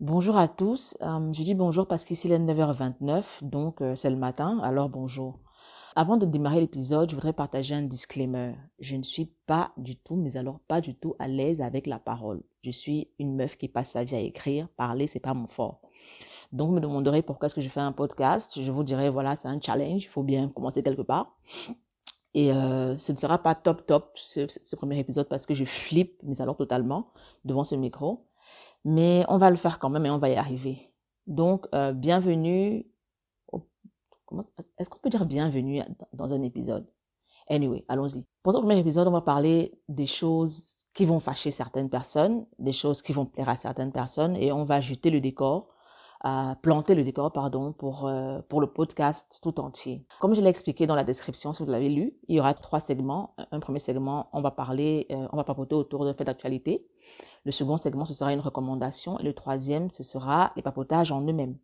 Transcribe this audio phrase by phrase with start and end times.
[0.00, 0.96] Bonjour à tous.
[1.02, 4.88] Euh, je dis bonjour parce qu'ici il est 9h29, donc euh, c'est le matin, alors
[4.88, 5.40] bonjour.
[5.96, 8.54] Avant de démarrer l'épisode, je voudrais partager un disclaimer.
[8.78, 11.98] Je ne suis pas du tout, mais alors pas du tout à l'aise avec la
[11.98, 12.44] parole.
[12.62, 15.80] Je suis une meuf qui passe sa vie à écrire, parler, c'est pas mon fort.
[16.52, 18.62] Donc, vous me demanderez pourquoi est-ce que je fais un podcast.
[18.62, 21.36] Je vous dirai, voilà, c'est un challenge, il faut bien commencer quelque part.
[22.34, 25.64] Et euh, ce ne sera pas top top ce, ce, premier épisode parce que je
[25.64, 27.10] flippe, mais alors totalement,
[27.44, 28.27] devant ce micro
[28.84, 30.92] mais on va le faire quand même et on va y arriver.
[31.26, 32.86] Donc, euh, bienvenue.
[34.78, 36.86] Est-ce qu'on peut dire bienvenue dans un épisode?
[37.48, 38.26] Anyway, allons-y.
[38.42, 42.72] Pour ce premier épisode, on va parler des choses qui vont fâcher certaines personnes, des
[42.72, 45.68] choses qui vont plaire à certaines personnes, et on va jeter le décor,
[46.24, 50.06] euh, planter le décor, pardon, pour, euh, pour le podcast tout entier.
[50.20, 52.80] Comme je l'ai expliqué dans la description, si vous l'avez lu, il y aura trois
[52.80, 53.34] segments.
[53.50, 56.86] Un premier segment, on va parler, on va papoter autour de faits d'actualité.
[57.48, 59.18] Le second segment, ce sera une recommandation.
[59.20, 61.56] Et le troisième, ce sera les papotages en eux-mêmes.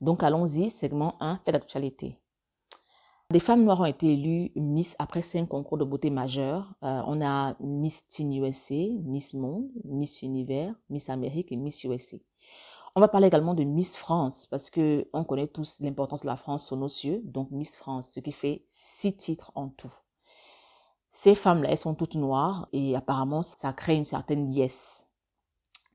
[0.00, 2.20] Donc allons-y, segment 1, fait d'actualité.
[3.32, 6.76] Des femmes noires ont été élues Miss après cinq concours de beauté majeurs.
[6.84, 12.18] Euh, on a Miss Teen USA, Miss Monde, Miss Univers, Miss Amérique et Miss USA.
[12.94, 16.36] On va parler également de Miss France parce que on connaît tous l'importance de la
[16.36, 17.20] France sur nos cieux.
[17.24, 19.92] Donc Miss France, ce qui fait six titres en tout.
[21.10, 25.05] Ces femmes-là, elles sont toutes noires et apparemment ça crée une certaine liesse.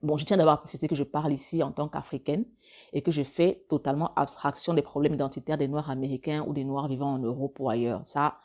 [0.04, 2.46] Bon, je tiens d'abord à préciser que je parle ici en tant qu'Africaine
[2.92, 6.88] et que je fais totalement abstraction des problèmes identitaires des Noirs américains ou des Noirs
[6.88, 8.02] vivant en Europe ou ailleurs.
[8.06, 8.38] Ça,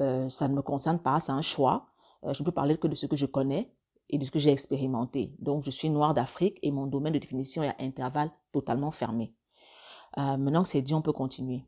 [0.00, 1.86] euh, ça ne me concerne pas, c'est un choix.
[2.24, 3.72] Euh, je ne peux parler que de ce que je connais
[4.08, 5.34] et de ce que j'ai expérimenté.
[5.40, 9.34] Donc, je suis Noire d'Afrique et mon domaine de définition est à intervalles totalement fermé.
[10.18, 11.64] Euh, maintenant que c'est dit, on peut continuer.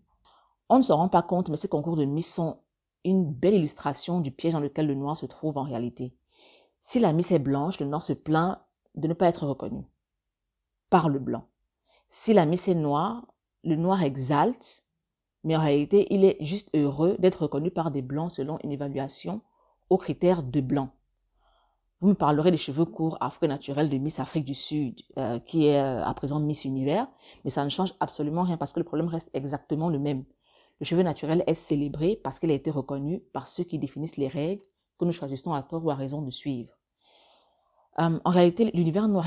[0.69, 2.59] On ne se rend pas compte, mais ces concours de Miss sont
[3.05, 6.15] une belle illustration du piège dans lequel le noir se trouve en réalité.
[6.81, 8.59] Si la Miss est blanche, le noir se plaint
[8.97, 9.85] de ne pas être reconnu
[10.91, 11.49] par le blanc.
[12.09, 13.27] Si la Miss est noire,
[13.65, 14.85] le noir exalte,
[15.45, 19.43] mais en réalité, il est juste heureux d'être reconnu par des blancs selon une évaluation
[19.91, 20.91] aux critères de blanc.
[22.01, 25.81] Vous me parlerez des cheveux courts afro-naturels de Miss Afrique du Sud, euh, qui est
[25.81, 27.09] euh, à présent Miss Univers,
[27.45, 30.25] mais ça ne change absolument rien parce que le problème reste exactement le même.
[30.81, 34.29] Le cheveu naturel est célébré parce qu'il a été reconnu par ceux qui définissent les
[34.29, 34.63] règles
[34.99, 36.76] que nous choisissons à tort ou à raison de suivre.
[37.99, 39.27] Euh, en réalité, l'univers noir,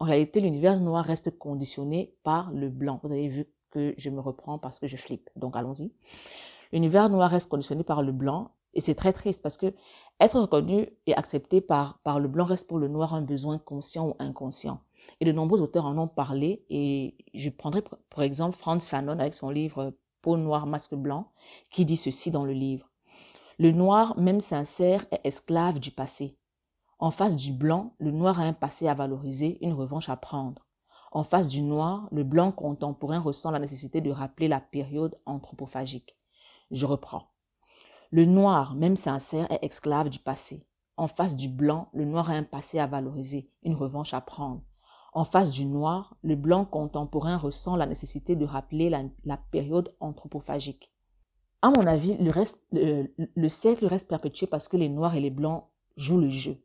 [0.00, 3.00] en réalité, l'univers noir reste conditionné par le blanc.
[3.02, 5.28] Vous avez vu que je me reprends parce que je flippe.
[5.36, 5.92] Donc allons-y.
[6.72, 9.74] L'univers noir reste conditionné par le blanc et c'est très triste parce que
[10.20, 14.08] être reconnu et accepté par, par le blanc reste pour le noir un besoin conscient
[14.08, 14.80] ou inconscient.
[15.20, 19.34] Et de nombreux auteurs en ont parlé et je prendrai pour exemple Franz Fanon avec
[19.34, 21.32] son livre Peau noire, masque blanc
[21.70, 22.90] qui dit ceci dans le livre.
[23.58, 26.36] Le noir, même sincère, est esclave du passé.
[27.04, 30.64] En face du blanc, le noir a un passé à valoriser, une revanche à prendre.
[31.12, 36.16] En face du noir, le blanc contemporain ressent la nécessité de rappeler la période anthropophagique.
[36.70, 37.28] Je reprends.
[38.10, 40.66] Le noir, même sincère, est esclave du passé.
[40.96, 44.62] En face du blanc, le noir a un passé à valoriser, une revanche à prendre.
[45.12, 50.90] En face du noir, le blanc contemporain ressent la nécessité de rappeler la, période anthropophagique.
[51.60, 55.20] À mon avis, le, reste, le, le siècle reste perpétué parce que les noirs et
[55.20, 55.64] les blancs
[55.98, 56.64] jouent le jeu.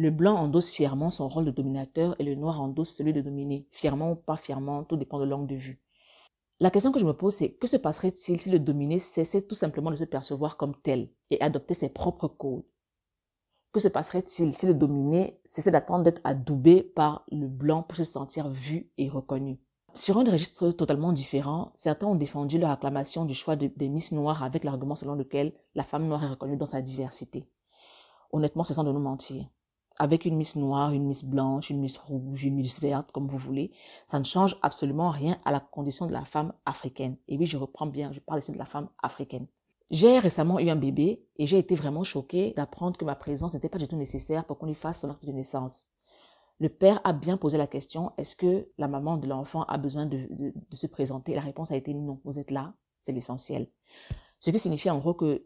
[0.00, 3.66] Le blanc endosse fièrement son rôle de dominateur et le noir endosse celui de dominer.
[3.70, 5.78] Fièrement ou pas fièrement, tout dépend de l'angle de vue.
[6.58, 9.54] La question que je me pose, c'est que se passerait-il si le dominé cessait tout
[9.54, 12.64] simplement de se percevoir comme tel et adoptait ses propres codes?
[13.74, 18.04] Que se passerait-il si le dominé cessait d'attendre d'être adoubé par le blanc pour se
[18.04, 19.60] sentir vu et reconnu?
[19.92, 24.44] Sur un registre totalement différent, certains ont défendu leur acclamation du choix des Miss Noires
[24.44, 27.46] avec l'argument selon lequel la femme noire est reconnue dans sa diversité.
[28.32, 29.44] Honnêtement, c'est sans de nous mentir
[30.00, 33.36] avec une miss noire, une miss blanche, une miss rouge, une miss verte, comme vous
[33.36, 33.70] voulez,
[34.06, 37.16] ça ne change absolument rien à la condition de la femme africaine.
[37.28, 39.46] Et oui, je reprends bien, je parle ici de la femme africaine.
[39.90, 43.68] J'ai récemment eu un bébé et j'ai été vraiment choquée d'apprendre que ma présence n'était
[43.68, 45.86] pas du tout nécessaire pour qu'on lui fasse son acte de naissance.
[46.60, 50.06] Le père a bien posé la question, est-ce que la maman de l'enfant a besoin
[50.06, 51.34] de, de se présenter?
[51.34, 53.68] La réponse a été non, vous êtes là, c'est l'essentiel.
[54.38, 55.44] Ce qui signifie en gros que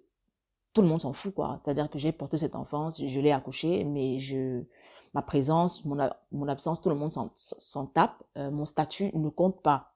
[0.75, 1.61] tout le monde s'en fout, quoi.
[1.65, 4.65] C'est-à-dire que j'ai porté cette enfance, je l'ai accouché, mais je,
[5.15, 5.97] ma présence, mon,
[6.33, 8.23] mon absence, tout le monde s'en tape.
[8.37, 9.93] Euh, mon statut ne compte pas.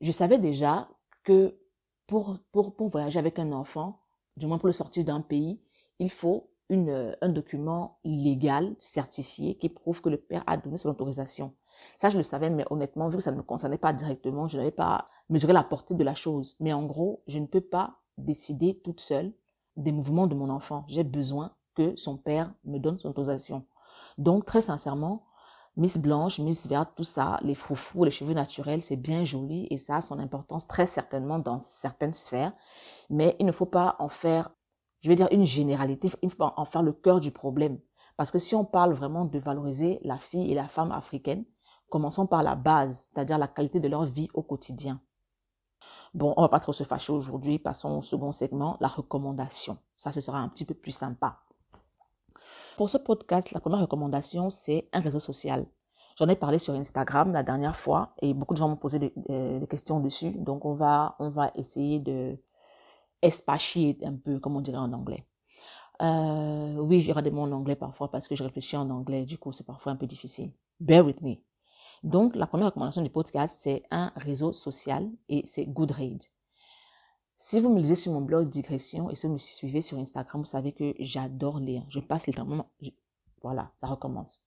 [0.00, 0.88] Je savais déjà
[1.24, 1.58] que
[2.06, 4.00] pour, pour, pour voyager avec un enfant,
[4.36, 5.60] du moins pour le sortir d'un pays,
[5.98, 10.90] il faut une, un document légal, certifié, qui prouve que le père a donné son
[10.90, 11.52] autorisation.
[11.98, 14.56] Ça, je le savais, mais honnêtement, vu que ça ne me concernait pas directement, je
[14.56, 16.56] n'avais pas mesuré la portée de la chose.
[16.60, 19.32] Mais en gros, je ne peux pas décider toute seule
[19.80, 20.84] des mouvements de mon enfant.
[20.88, 23.64] J'ai besoin que son père me donne son autorisation.
[24.18, 25.24] Donc, très sincèrement,
[25.76, 29.76] Miss Blanche, Miss Verte, tout ça, les froufrous, les cheveux naturels, c'est bien joli et
[29.76, 32.52] ça a son importance très certainement dans certaines sphères.
[33.08, 34.50] Mais il ne faut pas en faire,
[35.00, 37.78] je vais dire une généralité, il ne faut pas en faire le cœur du problème.
[38.16, 41.44] Parce que si on parle vraiment de valoriser la fille et la femme africaine,
[41.88, 45.00] commençons par la base, c'est-à-dire la qualité de leur vie au quotidien.
[46.12, 49.78] Bon, on va pas trop se fâcher aujourd'hui, passons au second segment, la recommandation.
[49.94, 51.38] Ça, ce sera un petit peu plus sympa.
[52.76, 55.66] Pour ce podcast, la première recommandation, c'est un réseau social.
[56.16, 59.12] J'en ai parlé sur Instagram la dernière fois et beaucoup de gens m'ont posé des,
[59.68, 60.32] questions dessus.
[60.32, 62.36] Donc, on va, on va essayer de
[63.22, 65.26] espacher un peu, comme on dirait en anglais.
[66.02, 69.24] Euh, oui, j'aurai des mots en anglais parfois parce que je réfléchis en anglais.
[69.24, 70.50] Du coup, c'est parfois un peu difficile.
[70.80, 71.36] Bear with me.
[72.02, 76.22] Donc, la première recommandation du podcast, c'est un réseau social et c'est Goodread.
[77.36, 80.42] Si vous me lisez sur mon blog Digression et si vous me suivez sur Instagram,
[80.42, 81.84] vous savez que j'adore lire.
[81.88, 82.46] Je passe le temps.
[83.42, 84.44] Voilà, ça recommence.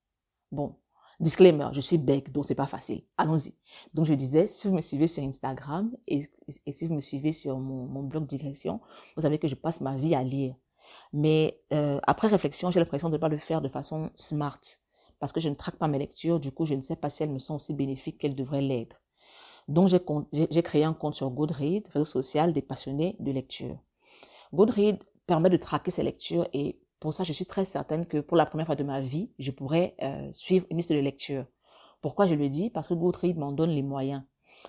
[0.52, 0.76] Bon,
[1.20, 3.04] disclaimer, je suis bec, donc c'est pas facile.
[3.18, 3.56] Allons-y.
[3.94, 6.30] Donc je disais, si vous me suivez sur Instagram et,
[6.72, 8.80] si vous me suivez sur mon, blog Digression,
[9.16, 10.56] vous savez que je passe ma vie à lire.
[11.14, 14.60] Mais euh, après réflexion, j'ai l'impression de ne pas le faire de façon smart
[15.24, 16.38] parce que je ne traque pas mes lectures.
[16.38, 19.02] Du coup, je ne sais pas si elles me sont aussi bénéfiques qu'elles devraient l'être.
[19.70, 23.80] Donc, j'ai créé un compte sur Goodread, réseau social des passionnés de lecture.
[24.54, 28.36] Goodread permet de traquer ces lectures et pour ça, je suis très certaine que pour
[28.36, 31.46] la première fois de ma vie, je pourrais euh, suivre une liste de lecture.
[32.02, 32.70] Pourquoi je le dis?
[32.70, 34.24] Parce que Goodread m'en donne les moyens.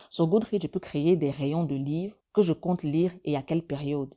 [0.09, 3.43] Sur Goodread, je peux créer des rayons de livres que je compte lire et à
[3.43, 4.15] quelle période.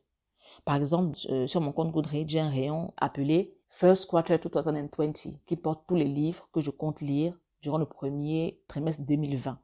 [0.65, 5.55] Par exemple, euh, sur mon compte Goodread, j'ai un rayon appelé First Quarter 2020 qui
[5.55, 9.59] porte tous les livres que je compte lire durant le premier trimestre 2020.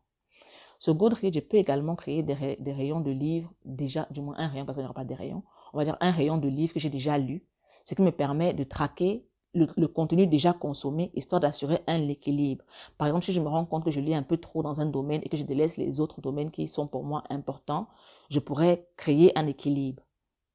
[0.78, 2.34] Sur Goodreads, je peux également créer des,
[2.74, 5.44] rayons de livres, déjà, du moins un rayon, parce qu'il n'y aura pas des rayons,
[5.72, 7.46] on va dire un rayon de livres que j'ai déjà lu,
[7.86, 12.66] ce qui me permet de traquer le, contenu déjà consommé, histoire d'assurer un équilibre.
[12.98, 14.86] Par exemple, si je me rends compte que je lis un peu trop dans un
[14.86, 17.88] domaine et que je délaisse les autres domaines qui sont pour moi importants,
[18.30, 20.04] je pourrais créer un équilibre.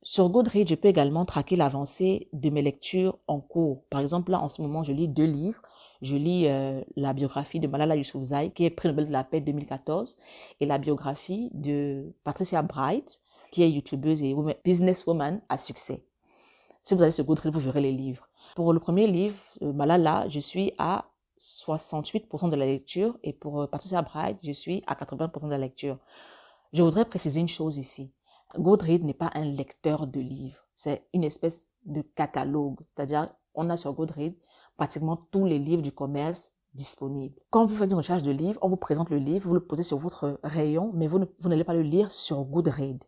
[0.02, 3.84] Sur Goodreads, je peux également traquer l'avancée de mes lectures en cours.
[3.90, 5.60] Par exemple, là, en ce moment, je lis deux livres
[6.00, 9.40] je lis euh, la biographie de Malala Yousafzai, qui est prix Nobel de la paix
[9.40, 10.16] 2014,
[10.60, 16.04] et la biographie de Patricia Bright, qui est youtubeuse et businesswoman à succès.
[16.82, 18.28] Si vous allez sur Goodreads, vous verrez les livres.
[18.54, 21.06] Pour le premier livre, euh, Malala, je suis à
[21.40, 25.58] 68% de la lecture et pour euh, Patricia Bright, je suis à 80% de la
[25.58, 25.98] lecture.
[26.72, 28.12] Je voudrais préciser une chose ici.
[28.56, 32.80] Goodreads n'est pas un lecteur de livres, c'est une espèce de catalogue.
[32.84, 34.36] C'est-à-dire, on a sur Goodreads
[34.76, 37.34] pratiquement tous les livres du commerce disponibles.
[37.50, 39.82] Quand vous faites une recherche de livres, on vous présente le livre, vous le posez
[39.82, 43.06] sur votre rayon, mais vous, n'allez pas le lire sur Goodreads.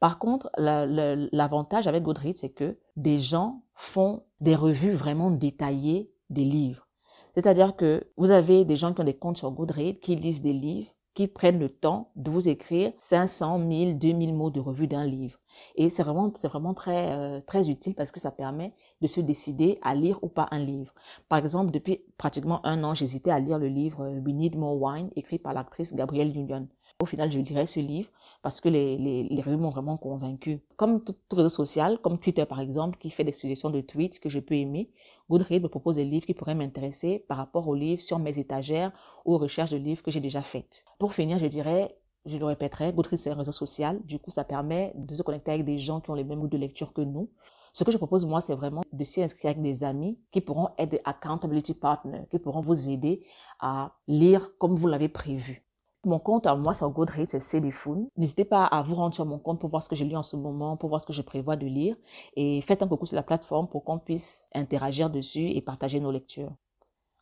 [0.00, 6.44] Par contre, l'avantage avec Goodreads, c'est que des gens font des revues vraiment détaillées des
[6.44, 6.86] livres.
[7.34, 10.52] C'est-à-dire que vous avez des gens qui ont des comptes sur Goodreads, qui lisent des
[10.52, 15.06] livres, qui prennent le temps de vous écrire 500, 1000, 2000 mots de revue d'un
[15.06, 15.38] livre.
[15.76, 19.20] Et c'est vraiment, c'est vraiment très, euh, très utile parce que ça permet de se
[19.20, 20.92] décider à lire ou pas un livre.
[21.28, 24.80] Par exemple, depuis pratiquement un an, j'hésitais à lire le livre euh, We Need More
[24.80, 26.68] Wine, écrit par l'actrice Gabrielle Union.
[27.02, 28.08] Au final, je lirai ce livre
[28.42, 30.62] parce que les, les, les revues m'ont vraiment convaincu.
[30.76, 34.28] Comme tout, réseau social, comme Twitter par exemple, qui fait des suggestions de tweets que
[34.28, 34.90] je peux aimer,
[35.28, 38.92] Goodreads me propose des livres qui pourraient m'intéresser par rapport aux livres sur mes étagères
[39.24, 40.84] ou aux recherches de livres que j'ai déjà faites.
[40.98, 44.00] Pour finir, je dirais, je le répéterai, Goodreads c'est un réseau social.
[44.04, 46.48] Du coup, ça permet de se connecter avec des gens qui ont les mêmes goûts
[46.48, 47.28] de lecture que nous.
[47.72, 50.68] Ce que je propose, moi, c'est vraiment de s'y inscrire avec des amis qui pourront
[50.78, 53.26] être des accountability partners, qui pourront vous aider
[53.58, 55.63] à lire comme vous l'avez prévu.
[56.04, 58.08] Mon compte à moi sur Goodreads, c'est Célifoun.
[58.16, 60.22] N'hésitez pas à vous rendre sur mon compte pour voir ce que je lis en
[60.22, 61.96] ce moment, pour voir ce que je prévois de lire.
[62.36, 66.10] Et faites un coucou sur la plateforme pour qu'on puisse interagir dessus et partager nos
[66.10, 66.52] lectures.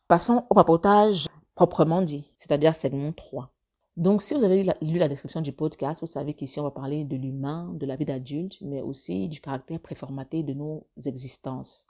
[0.07, 3.49] Passons au papotage proprement dit, c'est-à-dire segment 3.
[3.95, 7.03] Donc, si vous avez lu la, description du podcast, vous savez qu'ici, on va parler
[7.03, 11.85] de l'humain, de la vie d'adulte, mais aussi du caractère préformaté de nos existences.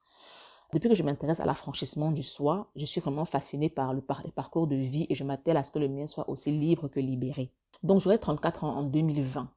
[0.73, 4.65] Depuis que je m'intéresse à l'affranchissement du soi, je suis vraiment fascinée par le parcours
[4.65, 7.51] de vie et je m'attelle à ce que le mien soit aussi libre que libéré.
[7.83, 9.49] Donc j'aurai 34 ans en 2020.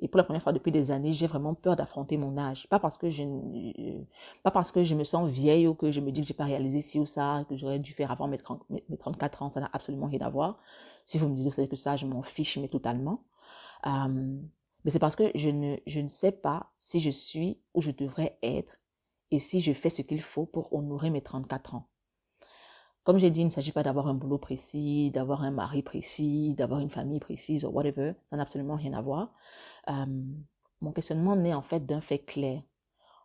[0.00, 2.66] Et pour la première fois depuis des années, j'ai vraiment peur d'affronter mon âge.
[2.68, 4.02] Pas parce que je euh,
[4.42, 6.44] pas parce que je me sens vieille ou que je me dis que j'ai pas
[6.44, 10.06] réalisé ci ou ça, que j'aurais dû faire avant mes, 34 ans, ça n'a absolument
[10.06, 10.58] rien à voir.
[11.06, 13.22] Si vous me savez que ça, je m'en fiche, mais totalement.
[13.86, 14.38] Euh,
[14.84, 17.90] mais c'est parce que je ne, je ne sais pas si je suis où je
[17.90, 18.78] devrais être
[19.30, 21.88] et si je fais ce qu'il faut pour honorer mes 34 ans?
[23.04, 26.54] Comme j'ai dit, il ne s'agit pas d'avoir un boulot précis, d'avoir un mari précis,
[26.54, 28.12] d'avoir une famille précise ou whatever.
[28.28, 29.32] Ça n'a absolument rien à voir.
[30.80, 32.62] Mon questionnement naît en fait d'un fait clair.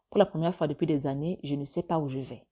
[0.10, 2.46] Pour la première fois depuis des années, je ne sais pas où je vais.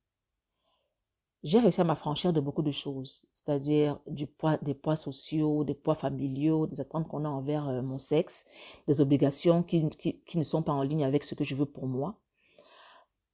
[1.44, 5.74] j'ai réussi à m'affranchir de beaucoup de choses, c'est-à-dire du poids, des poids sociaux, des
[5.74, 8.46] poids familiaux, des attentes qu'on a envers euh, mon sexe,
[8.88, 9.90] des obligations qui,
[10.36, 12.20] ne sont pas en ligne avec ce que je veux pour moi.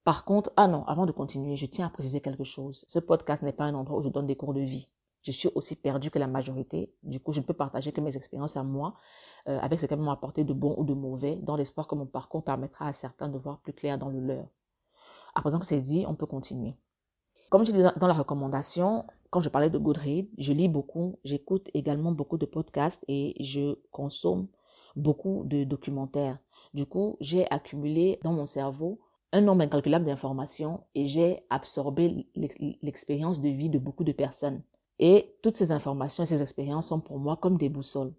[0.09, 2.83] Par contre, ah non, avant de continuer, je tiens à préciser quelque chose.
[2.87, 4.89] Ce podcast n'est pas un endroit où je donne des cours de vie.
[5.21, 6.91] Je suis aussi perdu que la majorité.
[7.03, 8.95] Du coup, je ne peux partager que mes expériences à moi,
[9.47, 12.07] euh, avec ce qu'elles m'ont apporté de bon ou de mauvais, dans l'espoir que mon
[12.07, 14.47] parcours permettra à certains de voir plus clair dans le leur.
[15.35, 16.75] À présent que c'est dit, on peut continuer.
[17.51, 21.69] Comme je disais dans la recommandation, quand je parlais de Goodread, je lis beaucoup, j'écoute
[21.75, 24.47] également beaucoup de podcasts et je consomme
[24.95, 26.39] beaucoup de documentaires.
[26.73, 28.99] Du coup, j'ai accumulé dans mon cerveau
[29.31, 32.27] un nombre incalculable d'informations et j'ai absorbé
[32.81, 34.63] l'expérience de vie de beaucoup de personnes.
[34.97, 38.13] Et toutes ces informations et ces expériences sont pour moi comme des boussoles.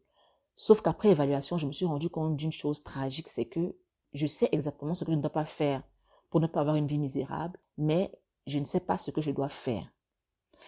[0.56, 3.74] Sauf qu'après évaluation, je me suis rendu compte d'une chose tragique, c'est que
[4.12, 5.82] je sais exactement ce que je ne dois pas faire
[6.30, 8.12] pour ne pas avoir une vie misérable, mais
[8.46, 9.90] je ne sais pas ce que je dois faire.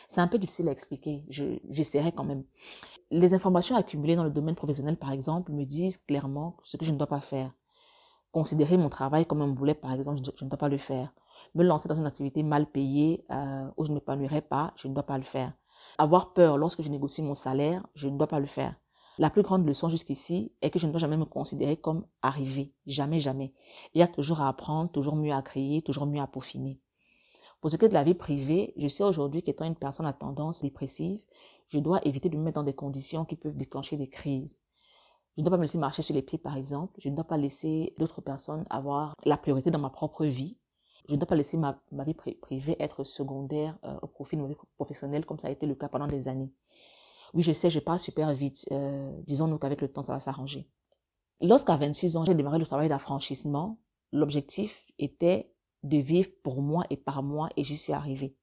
[0.08, 2.44] C'est un peu difficile à expliquer, j'essaierai quand même.
[3.10, 6.92] Les informations accumulées dans le domaine professionnel, par exemple, me disent clairement ce que je
[6.92, 7.52] ne dois pas faire.
[8.32, 11.12] Considérer mon travail comme un boulet, par exemple, je ne dois pas le faire.
[11.54, 14.94] Me lancer dans une activité mal payée euh, où je ne m'épanouirai pas, je ne
[14.94, 15.52] dois pas le faire.
[15.98, 18.74] Avoir peur lorsque je négocie mon salaire, je ne dois pas le faire.
[19.18, 22.72] La plus grande leçon jusqu'ici est que je ne dois jamais me considérer comme arrivé.
[22.86, 23.52] Jamais, jamais.
[23.92, 26.80] Il y a toujours à apprendre, toujours mieux à créer, toujours mieux à peaufiner.
[27.60, 30.14] Pour ce qui est de la vie privée, je sais aujourd'hui qu'étant une personne à
[30.14, 31.20] tendance dépressive,
[31.68, 34.58] je dois éviter de me mettre dans des conditions qui peuvent déclencher des crises.
[35.36, 36.92] Je ne dois pas me laisser marcher sur les pieds, par exemple.
[36.98, 40.58] Je ne dois pas laisser d'autres personnes avoir la priorité dans ma propre vie.
[41.08, 44.48] Je ne dois pas laisser ma, vie privée être secondaire euh, au profit de ma
[44.48, 46.52] vie professionnelle, comme ça a été le cas pendant des années.
[47.34, 48.66] Oui, je sais, je parle super vite.
[48.72, 50.68] Euh, disons-nous qu'avec le temps, ça va s'arranger.
[51.40, 53.80] Lorsqu'à 26 ans, j'ai démarré le travail d'affranchissement,
[54.12, 55.50] l'objectif était
[55.82, 58.36] de vivre pour moi et par moi et j'y suis arrivée.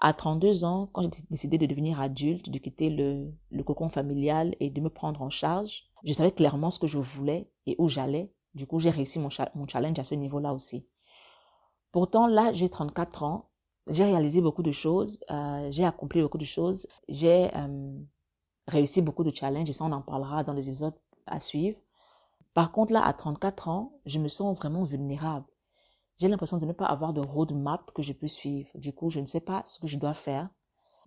[0.00, 4.54] À 32 ans, quand j'ai décidé de devenir adulte, de quitter le, le cocon familial
[4.60, 7.88] et de me prendre en charge, je savais clairement ce que je voulais et où
[7.88, 8.32] j'allais.
[8.54, 10.86] Du coup, j'ai réussi mon, mon challenge à ce niveau-là aussi.
[11.92, 13.50] Pourtant, là, j'ai 34 ans,
[13.88, 17.98] j'ai réalisé beaucoup de choses, euh, j'ai accompli beaucoup de choses, j'ai euh,
[18.66, 20.94] réussi beaucoup de challenges et ça, on en parlera dans les épisodes
[21.26, 21.78] à suivre.
[22.54, 25.46] Par contre, là, à 34 ans, je me sens vraiment vulnérable
[26.18, 28.68] j'ai l'impression de ne pas avoir de roadmap que je peux suivre.
[28.74, 30.48] Du coup, je ne sais pas ce que je dois faire.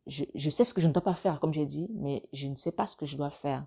[0.08, 2.48] Je, je sais ce que je ne dois pas faire, comme j'ai dit, mais je
[2.48, 3.66] ne sais pas ce que je dois faire.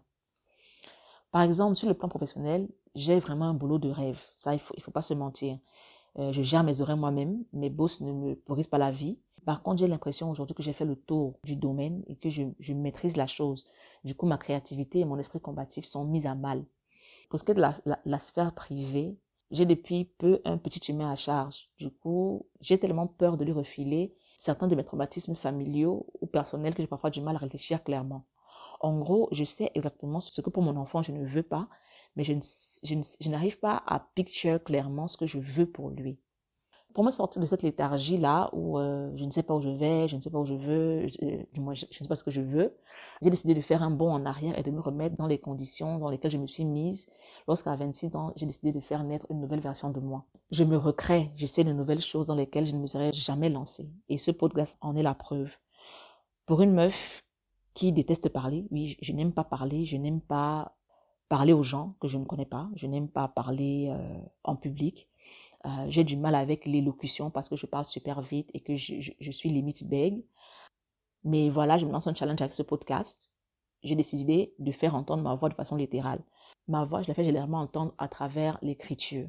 [1.35, 4.21] Par exemple, sur le plan professionnel, j'ai vraiment un boulot de rêve.
[4.35, 5.59] Ça, il faut, il faut pas se mentir.
[6.17, 7.43] Euh, je gère mes horaires moi-même.
[7.53, 9.19] Mes boss ne me pourrissent pas la vie.
[9.45, 12.73] Par contre, j'ai l'impression aujourd'hui que j'ai fait le tour du domaine et que je,
[12.73, 13.69] maîtrise la chose.
[14.05, 16.65] Du coup, ma créativité et mon esprit combatif sont mis à mal.
[17.29, 19.19] Pour ce qui est de la, la, la sphère privée,
[19.51, 21.69] j'ai depuis peu un petit humain à charge.
[21.81, 26.77] Du coup, j'ai tellement peur de lui refiler certains de mes traumatismes familiaux ou personnels
[26.77, 28.25] que j'ai parfois du mal à réfléchir clairement.
[28.85, 31.69] En gros, je sais exactement ce que pour mon enfant je ne veux pas,
[32.17, 32.35] mais je,
[32.85, 36.19] je n'arrive pas à picture clairement ce que je veux pour lui
[36.95, 40.07] pour me sortir de cette léthargie-là où euh, je ne sais pas où je vais,
[40.07, 42.23] je ne sais pas où je veux, je, du moins je, ne sais pas ce
[42.23, 42.77] que je veux,
[43.21, 45.99] j'ai décidé de faire un bond en arrière et de me remettre dans les conditions
[45.99, 47.09] dans lesquelles je me suis mise
[47.49, 50.25] lorsqu'à 26 ans, j'ai décidé de faire naître une nouvelle version de moi.
[50.53, 53.91] Je me recrée, j'essaie de nouvelles choses dans lesquelles je ne me serais jamais lancée.
[54.09, 55.51] Et ce podcast en est la preuve.
[56.47, 57.24] Pour une meuf
[57.75, 60.77] qui déteste parler, oui, je, n'aime pas parler, je n'aime pas
[61.29, 65.09] parler aux gens que je ne connais pas, je n'aime pas parler euh, en public.
[65.67, 69.13] Euh, j'ai du mal avec l'élocution parce que je parle super vite et que je,
[69.19, 70.25] je, suis limite bègue.
[71.25, 73.31] Mais voilà, je me lance un challenge avec ce podcast.
[73.83, 76.23] J'ai décidé de faire entendre ma voix de façon littérale.
[76.69, 79.29] Ma voix, je la fais généralement entendre à travers l'écriture.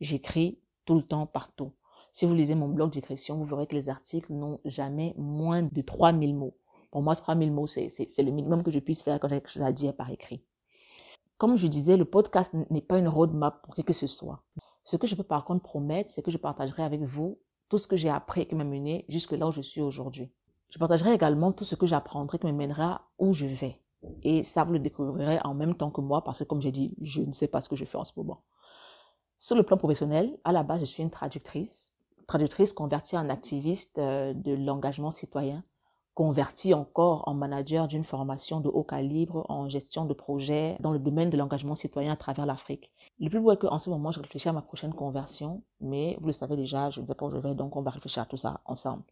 [0.00, 1.72] J'écris tout le temps, partout.
[2.12, 5.80] Si vous lisez mon blog d'écriture, vous verrez que les articles n'ont jamais moins de
[5.80, 6.56] 3000 mots.
[6.90, 9.62] Pour moi, 3000 mots, c'est le minimum que je puisse faire quand j'ai quelque chose
[9.62, 10.42] à dire par écrit.
[11.38, 14.42] Comme je disais, le podcast n'est pas une roadmap pour qui que ce soit.
[14.84, 17.86] Ce que je peux par contre promettre, c'est que je partagerai avec vous tout ce
[17.86, 20.30] que j'ai appris et qui m'a mené jusque là où je suis aujourd'hui.
[20.70, 23.80] Je partagerai également tout ce que j'apprendrai qui me mènera où je vais.
[24.22, 26.94] Et ça, vous le découvrirez en même temps que moi parce que, comme j'ai dit,
[27.00, 28.42] je ne sais pas ce que je fais en ce moment.
[29.38, 31.92] Sur le plan professionnel, à la base, je suis une traductrice.
[32.26, 35.64] Traductrice convertie en activiste euh, de l'engagement citoyen
[36.14, 40.98] converti encore en manager d'une formation de haut calibre en gestion de projets dans le
[40.98, 42.90] domaine de l'engagement citoyen à travers l'Afrique.
[43.18, 46.26] Le plus beau est qu'en ce moment, je réfléchis à ma prochaine conversion, mais vous
[46.26, 48.26] le savez déjà, je ne sais pas où je vais, donc on va réfléchir à
[48.26, 49.04] tout ça ensemble.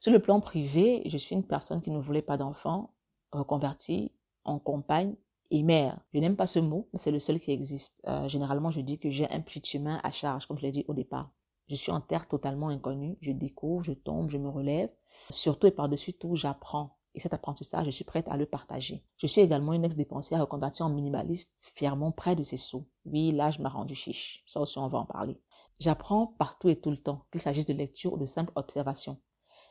[0.00, 2.94] Sur le plan privé, je suis une personne qui ne voulait pas d'enfants,
[3.32, 4.12] reconvertie
[4.44, 5.14] en compagne
[5.50, 5.98] et mère.
[6.14, 8.02] Je n'aime pas ce mot, mais c'est le seul qui existe.
[8.06, 10.84] Euh, généralement, je dis que j'ai un petit chemin à charge, comme je l'ai dit
[10.88, 11.30] au départ.
[11.68, 14.90] Je suis en terre totalement inconnue, je découvre, je tombe, je me relève.
[15.30, 16.96] Surtout et par-dessus tout, j'apprends.
[17.14, 19.04] Et cet apprentissage, je suis prête à le partager.
[19.16, 22.86] Je suis également une ex-dépensière reconvertie en minimaliste, fièrement près de ses sous.
[23.04, 24.44] Oui, là, je m'a rendu chiche.
[24.46, 25.40] Ça aussi, on va en parler.
[25.80, 29.18] J'apprends partout et tout le temps, qu'il s'agisse de lecture ou de simple observation.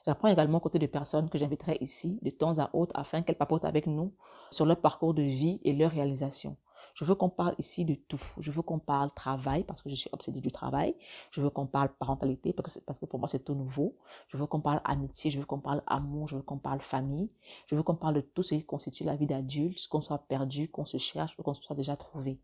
[0.05, 3.65] J'apprends également côté de personnes que j'inviterai ici de temps à autre afin qu'elles papotent
[3.65, 4.15] avec nous
[4.51, 6.57] sur leur parcours de vie et leur réalisation.
[6.99, 8.21] Je veux qu'on parle ici de tout.
[8.39, 10.93] Je veux qu'on parle travail parce que je suis obsédée du travail.
[11.31, 13.95] Je veux qu'on parle parentalité parce que, pour moi c'est tout nouveau.
[14.27, 15.31] Je veux qu'on parle amitié.
[15.31, 16.27] Je veux qu'on parle amour.
[16.27, 17.29] Je veux qu'on parle famille.
[17.67, 20.67] Je veux qu'on parle de tout ce qui constitue la vie d'adulte, qu'on soit perdu,
[20.67, 22.37] qu'on se cherche ou qu'on soit déjà trouvé.